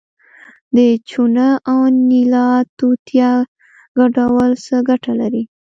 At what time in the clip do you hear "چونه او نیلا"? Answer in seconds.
1.09-2.49